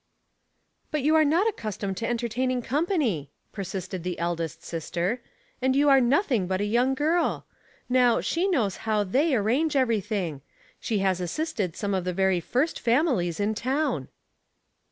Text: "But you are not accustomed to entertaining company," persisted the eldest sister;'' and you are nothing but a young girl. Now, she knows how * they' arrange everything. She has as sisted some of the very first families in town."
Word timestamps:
"But 0.91 1.03
you 1.03 1.13
are 1.15 1.23
not 1.23 1.47
accustomed 1.47 1.95
to 1.97 2.07
entertaining 2.09 2.63
company," 2.63 3.29
persisted 3.51 4.01
the 4.01 4.17
eldest 4.17 4.63
sister;'' 4.63 5.21
and 5.61 5.75
you 5.75 5.89
are 5.89 6.01
nothing 6.01 6.47
but 6.47 6.59
a 6.59 6.65
young 6.65 6.95
girl. 6.95 7.45
Now, 7.87 8.19
she 8.19 8.47
knows 8.47 8.77
how 8.77 9.03
* 9.03 9.03
they' 9.03 9.35
arrange 9.35 9.75
everything. 9.75 10.41
She 10.79 10.97
has 11.05 11.21
as 11.21 11.29
sisted 11.29 11.75
some 11.75 11.93
of 11.93 12.03
the 12.03 12.13
very 12.13 12.39
first 12.39 12.79
families 12.79 13.39
in 13.39 13.53
town." 13.53 14.07